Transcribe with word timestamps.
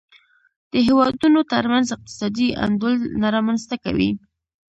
د 0.71 0.73
هېوادونو 0.87 1.39
ترمنځ 1.51 1.87
اقتصادي 1.95 2.47
انډول 2.63 2.95
نه 3.21 3.27
رامنځته 3.35 3.75
کوي. 3.83 4.11